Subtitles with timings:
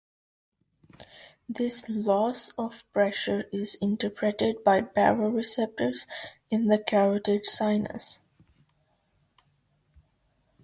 [1.47, 6.07] This loss of pressure is interpreted by baroreceptors
[6.49, 8.21] in the carotid sinus.